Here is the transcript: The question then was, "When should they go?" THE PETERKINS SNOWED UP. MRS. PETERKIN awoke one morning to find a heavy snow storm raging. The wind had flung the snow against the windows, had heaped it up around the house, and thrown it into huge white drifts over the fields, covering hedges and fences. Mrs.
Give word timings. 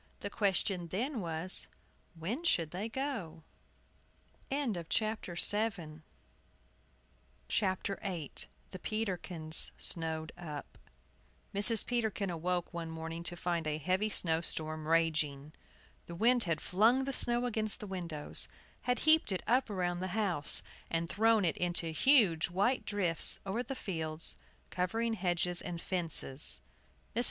The 0.21 0.31
question 0.31 0.87
then 0.87 1.19
was, 1.21 1.67
"When 2.15 2.43
should 2.43 2.71
they 2.71 2.89
go?" 2.89 3.43
THE 4.49 4.83
PETERKINS 4.83 5.43
SNOWED 9.77 10.31
UP. 10.39 10.77
MRS. 11.53 11.85
PETERKIN 11.85 12.29
awoke 12.31 12.73
one 12.73 12.89
morning 12.89 13.21
to 13.21 13.37
find 13.37 13.67
a 13.67 13.77
heavy 13.77 14.09
snow 14.09 14.41
storm 14.41 14.87
raging. 14.87 15.53
The 16.07 16.15
wind 16.15 16.43
had 16.45 16.61
flung 16.61 17.03
the 17.03 17.13
snow 17.13 17.45
against 17.45 17.79
the 17.79 17.85
windows, 17.85 18.47
had 18.81 18.97
heaped 19.01 19.31
it 19.31 19.43
up 19.45 19.69
around 19.69 19.99
the 19.99 20.07
house, 20.07 20.63
and 20.89 21.07
thrown 21.07 21.45
it 21.45 21.57
into 21.57 21.89
huge 21.91 22.49
white 22.49 22.85
drifts 22.85 23.39
over 23.45 23.61
the 23.61 23.75
fields, 23.75 24.35
covering 24.71 25.13
hedges 25.13 25.61
and 25.61 25.79
fences. 25.79 26.61
Mrs. 27.15 27.19